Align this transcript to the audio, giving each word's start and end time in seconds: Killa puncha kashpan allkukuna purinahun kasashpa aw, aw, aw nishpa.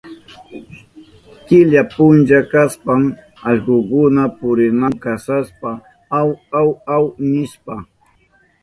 Killa 1.47 1.81
puncha 1.93 2.39
kashpan 2.51 3.01
allkukuna 3.49 4.23
purinahun 4.37 4.93
kasashpa 5.03 5.69
aw, 6.19 6.29
aw, 6.59 6.69
aw 6.95 7.03
nishpa. 7.31 7.75